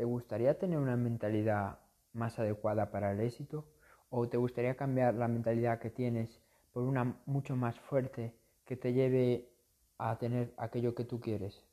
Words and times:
¿te 0.00 0.06
gustaría 0.06 0.58
tener 0.58 0.78
una 0.78 0.96
mentalidad 0.96 1.78
más 2.14 2.38
adecuada 2.38 2.90
para 2.90 3.12
el 3.12 3.20
éxito? 3.20 3.66
¿O 4.08 4.30
te 4.30 4.38
gustaría 4.38 4.74
cambiar 4.74 5.12
la 5.12 5.28
mentalidad 5.28 5.78
que 5.78 5.90
tienes 5.90 6.40
por 6.72 6.84
una 6.84 7.20
mucho 7.26 7.54
más 7.54 7.78
fuerte 7.78 8.34
que 8.64 8.78
te 8.78 8.94
lleve 8.94 9.52
a 9.98 10.16
tener 10.16 10.54
aquello 10.56 10.94
que 10.94 11.04
tú 11.04 11.20
quieres? 11.20 11.66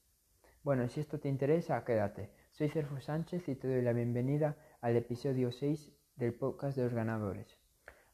Bueno, 0.62 0.90
si 0.90 1.00
esto 1.00 1.22
te 1.22 1.30
interesa, 1.30 1.86
quédate. 1.86 2.30
Soy 2.52 2.68
Cerfo 2.68 3.00
Sánchez 3.00 3.48
y 3.48 3.56
te 3.56 3.70
doy 3.70 3.82
la 3.82 3.94
bienvenida 3.94 4.58
al 4.82 4.98
episodio 4.98 5.54
6 5.54 5.90
del 6.18 6.34
podcast 6.34 6.76
de 6.76 6.84
los 6.84 6.94
ganadores. 6.94 7.58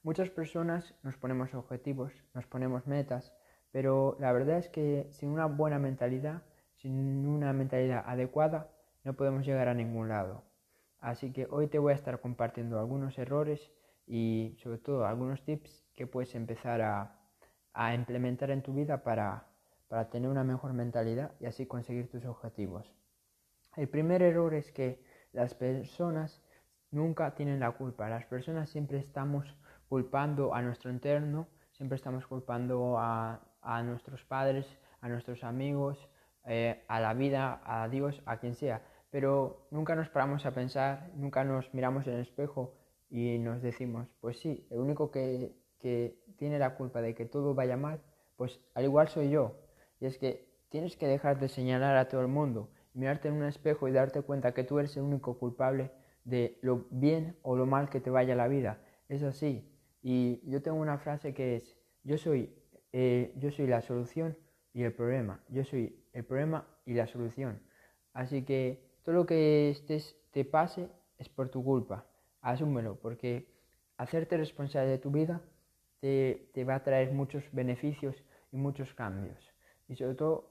Muchas 0.03 0.29
personas 0.29 0.93
nos 1.01 1.17
ponemos 1.17 1.55
objetivos, 1.55 2.13
nos 2.35 2.45
ponemos 2.45 2.85
metas, 2.85 3.33
pero 3.71 4.15
la 4.19 4.31
verdad 4.31 4.59
es 4.59 4.69
que 4.69 5.07
sin 5.09 5.29
una 5.29 5.47
buena 5.47 5.79
mentalidad, 5.79 6.43
sin 6.75 7.25
una 7.25 7.51
mentalidad 7.51 8.03
adecuada, 8.05 8.69
no 9.03 9.13
podemos 9.13 9.45
llegar 9.45 9.67
a 9.67 9.73
ningún 9.73 10.09
lado. 10.09 10.43
Así 10.99 11.33
que 11.33 11.47
hoy 11.49 11.67
te 11.67 11.79
voy 11.79 11.91
a 11.91 11.95
estar 11.95 12.21
compartiendo 12.21 12.79
algunos 12.79 13.17
errores 13.17 13.71
y 14.07 14.55
sobre 14.61 14.77
todo 14.77 15.05
algunos 15.05 15.43
tips 15.43 15.85
que 15.93 16.07
puedes 16.07 16.33
empezar 16.35 16.81
a, 16.81 17.19
implementar 17.93 18.51
en 18.51 18.61
tu 18.61 18.73
vida 18.73 19.03
para, 19.03 19.47
para 19.87 20.09
tener 20.09 20.29
una 20.29 20.43
mejor 20.43 20.73
mentalidad 20.73 21.31
y 21.39 21.47
así 21.47 21.65
conseguir 21.65 22.09
tus 22.09 22.23
objetivos. 22.25 22.93
El 23.75 23.89
primer 23.89 24.21
error 24.21 24.53
es 24.53 24.71
que 24.71 25.03
las 25.31 25.55
personas 25.55 26.43
nunca 26.91 27.33
tienen 27.35 27.59
la 27.59 27.71
culpa. 27.71 28.07
Las 28.07 28.25
personas 28.25 28.69
siempre 28.69 28.99
estamos 28.99 29.57
culpando 29.89 30.53
a 30.53 30.61
nuestro 30.61 30.91
interno, 30.91 31.47
siempre 31.71 31.95
estamos 31.95 32.25
culpando 32.27 32.97
a, 32.97 33.41
nuestros 33.83 34.23
padres, 34.23 34.65
a 35.01 35.09
nuestros 35.09 35.43
amigos, 35.43 36.09
eh, 36.45 36.83
a 36.87 36.99
la 36.99 37.13
vida, 37.13 37.61
a 37.65 37.87
Dios, 37.89 38.21
a 38.25 38.37
quien 38.37 38.55
sea. 38.55 38.81
Pero 39.13 39.67
nunca 39.69 39.93
nos 39.93 40.09
paramos 40.09 40.43
a 40.47 40.55
pensar, 40.55 41.11
nunca 41.13 41.43
nos 41.43 41.71
miramos 41.71 42.07
en 42.07 42.15
el 42.15 42.21
espejo 42.21 42.73
y 43.11 43.37
nos 43.37 43.61
decimos, 43.61 44.07
pues 44.19 44.39
sí, 44.39 44.65
el 44.71 44.79
único 44.79 45.11
que, 45.11 45.55
que 45.77 46.17
tiene 46.35 46.57
la 46.57 46.73
culpa 46.73 46.99
de 46.99 47.13
que 47.13 47.27
todo 47.27 47.53
vaya 47.53 47.77
mal, 47.77 48.01
pues 48.37 48.59
al 48.73 48.85
igual 48.85 49.09
soy 49.09 49.29
yo. 49.29 49.55
Y 49.99 50.07
es 50.07 50.17
que 50.17 50.49
tienes 50.69 50.97
que 50.97 51.05
dejar 51.05 51.39
de 51.39 51.47
señalar 51.47 51.95
a 51.95 52.07
todo 52.07 52.21
el 52.21 52.27
mundo, 52.27 52.71
mirarte 52.95 53.27
en 53.27 53.35
un 53.35 53.43
espejo 53.43 53.87
y 53.87 53.91
darte 53.91 54.23
cuenta 54.23 54.55
que 54.55 54.63
tú 54.63 54.79
eres 54.79 54.97
el 54.97 55.03
único 55.03 55.37
culpable 55.37 55.91
de 56.23 56.57
lo 56.63 56.87
bien 56.89 57.37
o 57.43 57.55
lo 57.55 57.67
mal 57.67 57.91
que 57.91 58.01
te 58.01 58.09
vaya 58.09 58.33
la 58.33 58.47
vida. 58.47 58.81
Es 59.09 59.21
así, 59.21 59.71
y 60.01 60.41
yo 60.49 60.63
tengo 60.63 60.77
una 60.77 60.97
frase 60.97 61.35
que 61.35 61.57
es, 61.57 61.77
yo 62.03 62.17
soy, 62.17 62.51
eh, 62.91 63.31
yo 63.37 63.51
soy 63.51 63.67
la 63.67 63.81
solución 63.81 64.35
y 64.73 64.81
el 64.81 64.91
problema. 64.91 65.43
Yo 65.49 65.63
soy 65.63 66.03
el 66.13 66.25
problema 66.25 66.67
y 66.83 66.95
la 66.95 67.05
solución. 67.05 67.61
Así 68.13 68.43
que 68.43 68.92
todo 69.03 69.15
lo 69.15 69.25
que 69.25 69.69
estés, 69.69 70.15
te 70.31 70.45
pase 70.45 70.89
es 71.17 71.29
por 71.29 71.49
tu 71.49 71.63
culpa. 71.63 72.05
Asúmelo, 72.41 72.95
porque 72.95 73.47
hacerte 73.97 74.37
responsable 74.37 74.89
de 74.89 74.97
tu 74.97 75.11
vida 75.11 75.41
te, 75.99 76.65
va 76.67 76.75
a 76.75 76.83
traer 76.83 77.11
muchos 77.13 77.43
beneficios 77.51 78.15
y 78.51 78.57
muchos 78.57 78.93
cambios. 78.93 79.39
Y 79.87 79.95
sobre 79.95 80.15
todo 80.15 80.49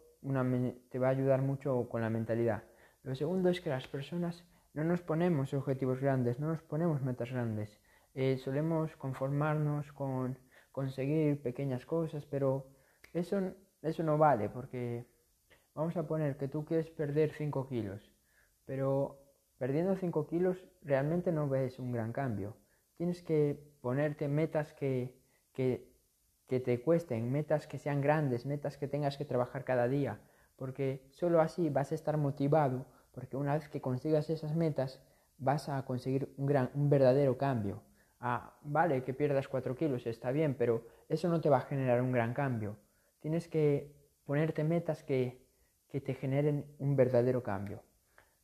te 0.90 0.98
va 0.98 1.08
a 1.08 1.10
ayudar 1.10 1.42
mucho 1.42 1.88
con 1.88 2.00
la 2.00 2.10
mentalidad. 2.10 2.62
Lo 3.02 3.14
segundo 3.14 3.48
es 3.50 3.60
que 3.60 3.70
las 3.70 3.88
personas 3.88 4.44
no 4.72 4.84
nos 4.84 5.02
ponemos 5.02 5.52
objetivos 5.52 6.00
grandes, 6.00 6.38
no 6.38 6.48
nos 6.48 6.62
ponemos 6.62 7.02
metas 7.02 7.30
grandes. 7.30 7.78
Eh, 8.14 8.38
solemos 8.38 8.94
conformarnos 8.96 9.90
con 9.92 10.38
conseguir 10.70 11.42
pequeñas 11.42 11.84
cosas, 11.84 12.24
pero 12.26 12.66
eso, 13.12 13.40
eso 13.82 14.02
no 14.02 14.16
vale 14.16 14.48
porque 14.48 15.06
vamos 15.74 15.96
a 15.96 16.06
poner 16.06 16.36
que 16.36 16.48
tú 16.48 16.64
quieres 16.64 16.90
perder 16.90 17.32
5 17.32 17.68
kilos, 17.68 18.11
pero 18.72 19.18
perdiendo 19.58 19.96
5 19.96 20.26
kilos 20.26 20.64
realmente 20.80 21.30
no 21.30 21.46
ves 21.46 21.78
un 21.78 21.92
gran 21.92 22.10
cambio. 22.10 22.56
Tienes 22.96 23.22
que 23.22 23.62
ponerte 23.82 24.28
metas 24.28 24.72
que, 24.72 25.14
que, 25.52 25.92
te 26.48 26.80
cuesten, 26.80 27.30
metas 27.30 27.66
que 27.66 27.76
sean 27.76 28.00
grandes, 28.00 28.46
metas 28.46 28.78
que 28.78 28.88
tengas 28.88 29.18
que 29.18 29.26
trabajar 29.26 29.64
cada 29.64 29.88
día, 29.88 30.20
porque 30.56 31.06
solo 31.10 31.42
así 31.42 31.68
vas 31.68 31.92
a 31.92 31.94
estar 31.94 32.16
motivado, 32.16 32.86
porque 33.12 33.36
una 33.36 33.52
vez 33.52 33.68
que 33.68 33.82
consigas 33.82 34.30
esas 34.30 34.56
metas 34.56 35.02
vas 35.36 35.68
a 35.68 35.84
conseguir 35.84 36.32
un, 36.38 36.46
gran, 36.46 36.70
un 36.72 36.88
verdadero 36.88 37.36
cambio. 37.36 37.82
Ah, 38.20 38.56
vale, 38.62 39.04
que 39.04 39.12
pierdas 39.12 39.48
4 39.48 39.76
kilos, 39.76 40.06
está 40.06 40.32
bien, 40.32 40.54
pero 40.54 40.86
eso 41.10 41.28
no 41.28 41.42
te 41.42 41.50
va 41.50 41.58
a 41.58 41.68
generar 41.68 42.00
un 42.00 42.12
gran 42.12 42.32
cambio. 42.32 42.78
Tienes 43.20 43.48
que 43.48 43.94
ponerte 44.24 44.64
metas 44.64 45.02
que, 45.02 45.46
que 45.90 46.00
te 46.00 46.14
generen 46.14 46.64
un 46.78 46.96
verdadero 46.96 47.42
cambio. 47.42 47.82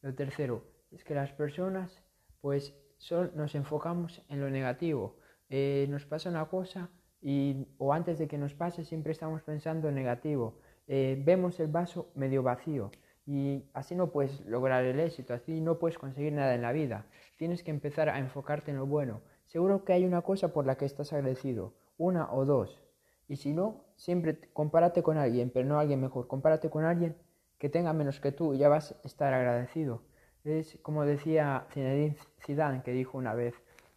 Lo 0.02 0.14
tercero 0.14 0.64
es 0.90 1.04
que 1.04 1.14
las 1.14 1.32
personas, 1.32 2.02
pues, 2.40 2.74
solo 2.96 3.30
nos 3.34 3.54
enfocamos 3.54 4.22
en 4.28 4.40
lo 4.40 4.50
negativo. 4.50 5.16
Eh, 5.48 5.86
nos 5.88 6.04
pasa 6.06 6.30
una 6.30 6.46
cosa 6.46 6.90
y, 7.20 7.66
o 7.78 7.92
antes 7.92 8.18
de 8.18 8.28
que 8.28 8.38
nos 8.38 8.54
pase, 8.54 8.84
siempre 8.84 9.12
estamos 9.12 9.42
pensando 9.42 9.88
en 9.88 9.94
negativo. 9.94 10.60
Eh, 10.86 11.20
vemos 11.24 11.60
el 11.60 11.68
vaso 11.68 12.10
medio 12.14 12.42
vacío 12.42 12.90
y 13.26 13.64
así 13.74 13.94
no 13.94 14.10
puedes 14.10 14.40
lograr 14.46 14.84
el 14.84 15.00
éxito, 15.00 15.34
así 15.34 15.60
no 15.60 15.78
puedes 15.78 15.98
conseguir 15.98 16.32
nada 16.32 16.54
en 16.54 16.62
la 16.62 16.72
vida. 16.72 17.06
Tienes 17.36 17.62
que 17.62 17.70
empezar 17.70 18.08
a 18.08 18.18
enfocarte 18.18 18.70
en 18.70 18.78
lo 18.78 18.86
bueno 18.86 19.20
Seguro 19.48 19.82
que 19.84 19.94
hay 19.94 20.04
una 20.04 20.20
cosa 20.20 20.52
por 20.52 20.66
la 20.66 20.76
que 20.76 20.84
estás 20.84 21.12
agradecido, 21.14 21.72
una 21.96 22.30
o 22.32 22.44
dos. 22.44 22.82
Y 23.28 23.36
si 23.36 23.54
no, 23.54 23.86
siempre 23.96 24.38
compárate 24.52 25.02
con 25.02 25.16
alguien, 25.16 25.50
pero 25.50 25.66
no 25.66 25.78
alguien 25.78 26.02
mejor. 26.02 26.28
Compárate 26.28 26.68
con 26.68 26.84
alguien 26.84 27.16
que 27.58 27.68
tenga 27.68 27.92
menos 27.92 28.20
que 28.20 28.32
tú 28.32 28.54
ya 28.54 28.68
vas 28.68 28.92
a 28.92 29.06
estar 29.06 29.34
agradecido. 29.34 30.02
Es 30.44 30.78
como 30.82 31.04
decía 31.04 31.66
Zinedine 31.72 32.16
Zidane, 32.44 32.82
que 32.82 32.92
dijo 32.92 33.18
una 33.18 33.34
vez, 33.34 33.54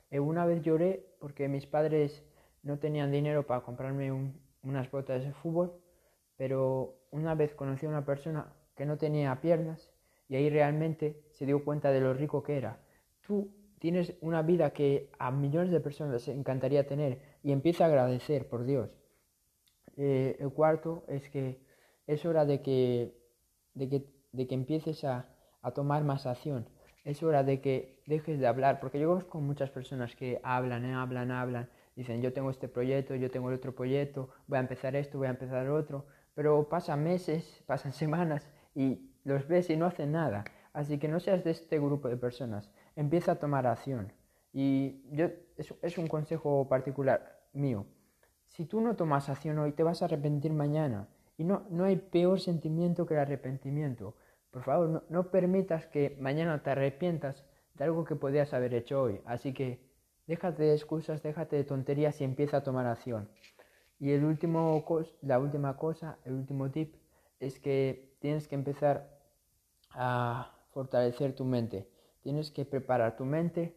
eh, 0.09 0.19
una 0.19 0.45
vez 0.45 0.61
lloré 0.61 1.05
porque 1.19 1.47
mis 1.47 1.65
padres 1.65 2.23
no 2.63 2.79
tenían 2.79 3.11
dinero 3.11 3.45
para 3.45 3.61
comprarme 3.61 4.11
unas 4.63 4.91
botas 4.91 5.23
de 5.23 5.33
fútbol, 5.33 5.73
pero 6.37 6.95
una 7.11 7.35
vez 7.35 7.53
conocí 7.53 7.85
a 7.85 7.89
una 7.89 8.05
persona 8.05 8.53
que 8.75 8.85
no 8.85 8.97
tenía 8.97 9.39
piernas 9.41 9.89
y 10.27 10.35
ahí 10.35 10.49
realmente 10.49 11.23
se 11.31 11.45
dio 11.45 11.63
cuenta 11.63 11.91
de 11.91 12.01
lo 12.01 12.13
rico 12.13 12.43
que 12.43 12.57
era. 12.57 12.79
Tú 13.25 13.51
tienes 13.79 14.13
una 14.21 14.41
vida 14.41 14.71
que 14.71 15.09
a 15.19 15.31
millones 15.31 15.71
de 15.71 15.79
personas 15.79 16.13
les 16.13 16.27
encantaría 16.27 16.87
tener 16.87 17.19
y 17.43 17.51
empieza 17.51 17.83
a 17.83 17.87
agradecer 17.87 18.47
por 18.47 18.63
Dios. 18.63 18.89
Eh, 19.97 20.37
el 20.39 20.51
cuarto 20.51 21.03
es 21.07 21.29
que 21.29 21.59
es 22.07 22.25
hora 22.25 22.45
de 22.45 22.61
que, 22.61 23.20
de 23.73 23.89
que, 23.89 24.05
de 24.31 24.47
que 24.47 24.55
empieces 24.55 25.03
a, 25.03 25.29
a, 25.61 25.71
tomar 25.71 26.03
más 26.03 26.25
acción. 26.25 26.67
Es 27.03 27.23
hora 27.23 27.43
de 27.43 27.61
que 27.61 28.01
dejes 28.05 28.39
de 28.39 28.47
hablar, 28.47 28.79
porque 28.79 28.99
yo 28.99 29.09
conozco 29.09 29.41
muchas 29.41 29.69
personas 29.69 30.15
que 30.15 30.39
hablan, 30.43 30.85
eh, 30.85 30.93
hablan, 30.93 31.31
hablan, 31.31 31.69
dicen 31.95 32.21
yo 32.21 32.31
tengo 32.33 32.49
este 32.51 32.67
proyecto, 32.67 33.15
yo 33.15 33.31
tengo 33.31 33.49
el 33.49 33.55
otro 33.55 33.73
proyecto, 33.73 34.29
voy 34.47 34.57
a 34.57 34.61
empezar 34.61 34.95
esto, 34.95 35.17
voy 35.17 35.27
a 35.27 35.31
empezar 35.31 35.69
otro, 35.69 36.05
pero 36.35 36.69
pasan 36.69 37.03
meses, 37.03 37.63
pasan 37.67 37.93
semanas 37.93 38.47
y 38.75 39.09
los 39.23 39.47
ves 39.47 39.69
y 39.69 39.77
no 39.77 39.85
hacen 39.85 40.11
nada. 40.11 40.43
Así 40.73 40.99
que 40.99 41.07
no 41.07 41.19
seas 41.19 41.43
de 41.43 41.51
este 41.51 41.79
grupo 41.79 42.07
de 42.07 42.17
personas 42.17 42.71
empieza 42.95 43.33
a 43.33 43.35
tomar 43.35 43.67
acción. 43.67 44.11
Y 44.53 45.01
yo, 45.15 45.29
es, 45.57 45.73
es 45.81 45.97
un 45.97 46.07
consejo 46.07 46.67
particular 46.67 47.41
mío. 47.53 47.85
Si 48.47 48.65
tú 48.65 48.81
no 48.81 48.95
tomas 48.95 49.29
acción 49.29 49.59
hoy, 49.59 49.71
te 49.71 49.83
vas 49.83 50.01
a 50.01 50.05
arrepentir 50.05 50.51
mañana. 50.51 51.07
Y 51.41 51.43
no, 51.43 51.65
no 51.71 51.85
hay 51.85 51.95
peor 51.95 52.39
sentimiento 52.39 53.07
que 53.07 53.15
el 53.15 53.19
arrepentimiento. 53.21 54.13
Por 54.51 54.61
favor, 54.61 55.03
no, 55.09 55.31
permitas 55.31 55.87
que 55.87 56.15
mañana 56.19 56.61
te 56.61 56.69
arrepientas 56.69 57.43
de 57.73 57.83
algo 57.85 58.05
que 58.05 58.15
podías 58.15 58.53
haber 58.53 58.75
hecho 58.75 59.01
hoy. 59.01 59.21
Así 59.25 59.51
que 59.51 59.79
déjate 60.27 60.61
de 60.61 60.75
excusas, 60.75 61.23
déjate 61.23 61.55
de 61.55 61.63
tonterías 61.63 62.21
y 62.21 62.25
empieza 62.25 62.57
a 62.57 62.63
tomar 62.63 62.85
acción. 62.85 63.27
Y 63.97 64.11
el 64.11 64.23
último 64.23 64.85
la 65.23 65.39
última 65.39 65.77
cosa, 65.77 66.19
el 66.25 66.33
último 66.33 66.69
tip, 66.69 66.93
es 67.39 67.57
que 67.57 68.15
tienes 68.19 68.47
que 68.47 68.53
empezar 68.53 69.09
a 69.89 70.59
fortalecer 70.75 71.33
tu 71.33 71.43
mente. 71.43 71.89
Tienes 72.21 72.51
que 72.51 72.65
preparar 72.65 73.15
tu 73.15 73.25
mente 73.25 73.75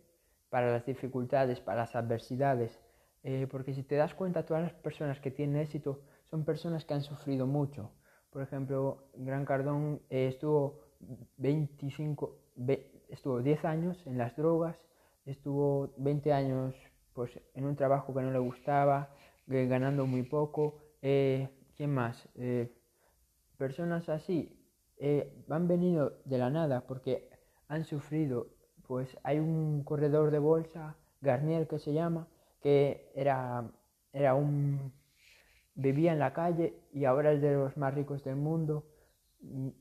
para 0.51 0.71
las 0.71 0.85
dificultades, 0.85 1.61
para 1.61 1.79
las 1.79 1.97
adversidades, 1.97 2.79
eh, 3.23 3.47
porque 3.51 3.73
si 3.73 3.83
te 3.83 3.97
das 3.97 4.13
cuenta, 4.13 4.45
todas 4.45 4.65
las 4.65 4.75
personas 4.75 5.19
que 5.19 5.31
tienen 5.31 5.63
éxito 5.63 6.03
son 6.35 6.45
personas 6.45 6.85
que 6.85 6.95
han 6.95 7.03
sufrido 7.03 7.47
mucho. 7.47 7.93
Por 8.31 8.43
ejemplo, 8.43 9.07
Gran 9.15 9.45
Cardón 9.45 10.03
eh, 10.11 10.27
estuvo 10.27 10.81
25, 11.37 12.37
estuvo 13.09 13.41
10 13.41 13.65
años 13.65 14.05
en 14.05 14.19
las 14.19 14.35
drogas, 14.37 14.77
estuvo 15.27 15.95
20 15.97 16.33
años 16.33 16.75
pues, 17.13 17.31
en 17.55 17.65
un 17.67 17.77
trabajo 17.77 18.13
que 18.13 18.21
no 18.23 18.33
le 18.33 18.41
gustaba, 18.41 19.15
eh, 19.49 19.67
ganando 19.69 20.07
muy 20.07 20.25
poco. 20.25 20.81
¿Quién 21.01 21.95
más? 21.95 22.29
personas 23.57 24.09
así 24.09 24.59
van 25.47 25.69
venido 25.69 26.19
de 26.25 26.39
la 26.39 26.51
nada 26.51 26.81
porque 26.81 27.31
han 27.69 27.85
sufrido. 27.85 28.49
Pues 28.89 29.17
hay 29.23 29.39
un 29.39 29.85
corredor 29.85 30.33
de 30.33 30.41
bolsa, 30.41 30.97
Garnier 31.21 31.69
que 31.69 31.79
se 31.79 31.93
llama, 31.93 32.27
que 32.61 33.13
era, 33.15 33.71
era 34.13 34.35
un... 34.35 34.93
vivía 35.75 36.13
en 36.13 36.19
la 36.19 36.33
calle 36.33 36.75
y 36.93 37.05
ahora 37.05 37.33
es 37.33 37.41
de 37.41 37.55
los 37.55 37.77
más 37.77 37.95
ricos 37.95 38.25
del 38.25 38.37
mundo 38.37 38.87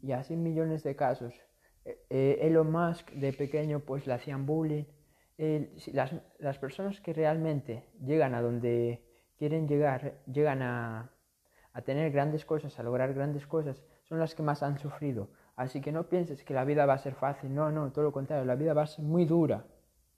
y 0.02 0.12
así 0.12 0.36
millones 0.36 0.84
de 0.84 0.96
casos. 0.96 1.34
Eh, 1.86 2.40
Elon 2.42 2.72
Musk 2.72 3.12
de 3.12 3.34
pequeño 3.34 3.80
pues 3.82 4.08
le 4.08 4.14
hacían 4.14 4.46
bullying. 4.46 4.86
las, 5.94 6.16
las, 6.40 6.58
personas 6.58 7.02
que 7.02 7.14
realmente 7.14 7.90
llegan 8.00 8.34
a 8.36 8.42
donde 8.42 9.04
quieren 9.38 9.68
llegar, 9.68 10.22
llegan 10.26 10.62
a, 10.62 11.12
a 11.74 11.82
tener 11.82 12.12
grandes 12.12 12.46
cosas, 12.46 12.80
a 12.80 12.84
lograr 12.84 13.14
grandes 13.14 13.46
cosas, 13.48 13.84
son 14.04 14.20
las 14.20 14.36
que 14.36 14.44
más 14.44 14.64
han 14.64 14.78
sufrido. 14.78 15.30
Así 15.56 15.82
que 15.82 15.92
no 15.92 16.08
pienses 16.10 16.44
que 16.44 16.54
la 16.54 16.66
vida 16.66 16.86
va 16.86 16.94
a 16.94 16.98
ser 17.00 17.16
fácil, 17.16 17.54
no, 17.54 17.72
no, 17.72 17.92
todo 17.92 18.06
lo 18.06 18.12
contrario, 18.12 18.46
la 18.46 18.56
vida 18.56 18.74
va 18.74 18.84
a 18.84 18.88
ser 18.88 19.04
muy 19.06 19.26
dura, 19.26 19.66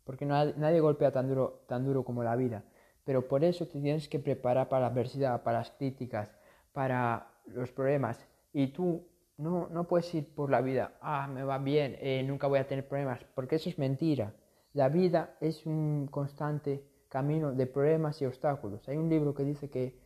porque 0.04 0.26
nadie 0.26 0.80
golpea 0.80 1.12
tan 1.12 1.28
duro, 1.28 1.64
tan 1.68 1.84
duro 1.84 2.04
como 2.04 2.24
la 2.24 2.36
vida. 2.36 2.64
Pero 3.06 3.28
por 3.28 3.44
eso 3.44 3.68
te 3.68 3.80
tienes 3.80 4.10
que 4.10 4.20
preparar 4.20 4.68
para 4.68 4.82
la 4.82 4.88
adversidad, 4.88 5.44
para 5.44 5.60
las 5.60 5.72
críticas, 5.72 6.30
para 6.74 7.32
los 7.46 7.72
problemas. 7.72 8.28
Y 8.52 8.68
tú 8.68 9.08
no, 9.38 9.68
no 9.70 9.88
puedes 9.88 10.14
ir 10.14 10.34
por 10.34 10.50
la 10.50 10.62
vida, 10.62 10.98
ah, 11.02 11.28
me 11.28 11.44
va 11.44 11.58
bien, 11.58 11.98
eh, 12.00 12.24
nunca 12.24 12.48
voy 12.48 12.60
a 12.60 12.68
tener 12.68 12.88
problemas, 12.88 13.24
porque 13.36 13.56
eso 13.56 13.70
es 13.70 13.78
mentira. 13.78 14.34
La 14.74 14.90
vida 14.90 15.38
es 15.40 15.66
un 15.66 16.08
constante 16.08 16.84
camino 17.10 17.54
de 17.54 17.66
problemas 17.66 18.22
y 18.22 18.26
obstáculos. 18.26 18.88
Hay 18.90 18.98
un 18.98 19.10
libro 19.10 19.34
que 19.34 19.44
dice 19.44 19.70
que, 19.70 19.98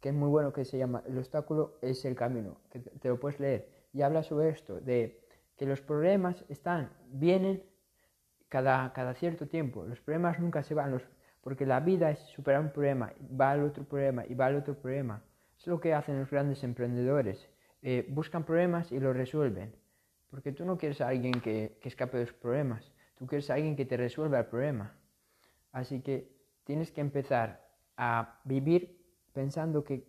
que 0.00 0.10
es 0.10 0.14
muy 0.14 0.28
bueno, 0.28 0.52
que 0.52 0.64
se 0.64 0.78
llama 0.78 1.02
El 1.06 1.18
obstáculo 1.18 1.78
es 1.80 2.04
el 2.04 2.14
camino, 2.14 2.58
que 2.70 2.80
te 2.80 3.08
lo 3.08 3.18
puedes 3.18 3.40
leer. 3.40 3.68
Y 3.92 4.02
habla 4.02 4.22
sobre 4.22 4.50
esto, 4.50 4.80
de 4.80 5.24
que 5.56 5.66
los 5.66 5.80
problemas 5.80 6.44
están, 6.48 6.92
vienen 7.08 7.64
cada, 8.48 8.92
cada 8.92 9.14
cierto 9.14 9.48
tiempo. 9.48 9.84
Los 9.84 10.00
problemas 10.00 10.38
nunca 10.38 10.62
se 10.62 10.74
van, 10.74 10.92
los, 10.92 11.02
porque 11.42 11.66
la 11.66 11.80
vida 11.80 12.10
es 12.10 12.20
superar 12.20 12.60
un 12.60 12.70
problema, 12.70 13.12
va 13.38 13.50
al 13.50 13.64
otro 13.64 13.84
problema 13.84 14.24
y 14.26 14.34
va 14.34 14.46
al 14.46 14.56
otro 14.56 14.74
problema. 14.74 15.22
Es 15.58 15.66
lo 15.66 15.80
que 15.80 15.92
hacen 15.92 16.18
los 16.18 16.30
grandes 16.30 16.64
emprendedores. 16.64 17.48
Eh, 17.82 18.06
buscan 18.08 18.44
problemas 18.44 18.92
y 18.92 19.00
los 19.00 19.14
resuelven. 19.14 19.74
Porque 20.30 20.52
tú 20.52 20.64
no 20.64 20.78
quieres 20.78 21.00
a 21.00 21.08
alguien 21.08 21.40
que, 21.40 21.78
que, 21.80 21.88
escape 21.88 22.16
de 22.16 22.24
los 22.24 22.32
problemas, 22.32 22.90
tú 23.18 23.26
quieres 23.26 23.50
a 23.50 23.54
alguien 23.54 23.76
que 23.76 23.84
te 23.84 23.96
resuelva 23.96 24.38
el 24.38 24.46
problema. 24.46 24.96
Así 25.72 26.00
que 26.00 26.32
tienes 26.64 26.90
que 26.90 27.00
empezar 27.00 27.68
a 27.96 28.40
vivir 28.44 28.98
pensando 29.32 29.84
que, 29.84 30.06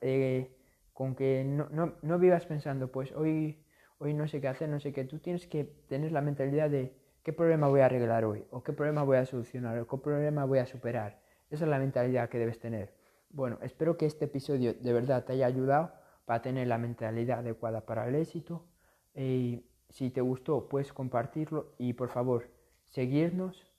eh, 0.00 0.54
con 0.92 1.14
que 1.14 1.44
no, 1.44 1.68
no, 1.70 1.94
no, 2.02 2.18
vivas 2.18 2.44
pensando, 2.44 2.90
pues 2.90 3.12
hoy, 3.12 3.64
hoy 3.98 4.14
no 4.14 4.26
sé 4.26 4.40
qué 4.40 4.48
hacer, 4.48 4.68
no 4.68 4.80
sé 4.80 4.92
qué. 4.92 5.04
Tú 5.04 5.20
tienes 5.20 5.46
que 5.46 5.64
tener 5.64 6.12
la 6.12 6.20
mentalidad 6.20 6.68
de 6.68 6.94
qué 7.22 7.32
problema 7.32 7.68
voy 7.68 7.80
a 7.80 7.86
arreglar 7.86 8.24
hoy, 8.24 8.44
o 8.50 8.62
qué 8.62 8.72
problema 8.72 9.02
voy 9.02 9.16
a 9.16 9.26
solucionar, 9.26 9.78
o 9.78 9.86
qué 9.86 9.96
problema 9.98 10.44
voy 10.44 10.58
a 10.58 10.66
superar. 10.66 11.20
Esa 11.50 11.64
es 11.64 11.70
la 11.70 11.78
mentalidad 11.78 12.28
que 12.28 12.38
debes 12.38 12.58
tener. 12.58 12.94
Bueno, 13.30 13.58
espero 13.62 13.96
que 13.96 14.06
este 14.06 14.26
episodio 14.26 14.74
de 14.74 14.92
verdad 14.92 15.24
te 15.24 15.34
haya 15.34 15.46
ayudado 15.46 15.92
para 16.24 16.42
tener 16.42 16.66
la 16.66 16.78
mentalidad 16.78 17.40
adecuada 17.40 17.86
para 17.86 18.08
el 18.08 18.14
éxito. 18.14 18.66
Y 19.14 19.64
si 19.88 20.10
te 20.10 20.20
gustó, 20.20 20.68
puedes 20.68 20.92
compartirlo 20.92 21.74
y 21.78 21.92
por 21.92 22.08
favor, 22.08 22.50
seguirnos. 22.84 23.70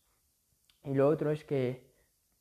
Y 0.83 0.93
lo 0.93 1.07
otro 1.07 1.31
es 1.31 1.43
que 1.43 1.91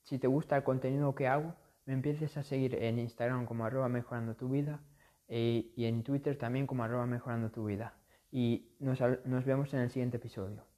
si 0.02 0.18
te 0.18 0.26
gusta 0.26 0.56
el 0.56 0.64
contenido 0.64 1.14
que 1.14 1.28
hago, 1.28 1.54
me 1.86 1.94
empieces 1.94 2.36
a 2.36 2.42
seguir 2.42 2.74
en 2.76 2.98
Instagram 2.98 3.46
como 3.46 3.64
arroba 3.64 3.88
mejorando 3.88 4.34
tu 4.36 4.48
vida 4.48 4.80
y 5.28 5.84
en 5.84 6.02
Twitter 6.02 6.36
también 6.36 6.66
como 6.66 6.84
arroba 6.84 7.06
mejorando 7.06 7.50
tu 7.50 7.64
vida. 7.64 7.94
Y 8.30 8.74
nos, 8.78 9.00
nos 9.24 9.44
vemos 9.44 9.72
en 9.74 9.80
el 9.80 9.90
siguiente 9.90 10.16
episodio. 10.16 10.71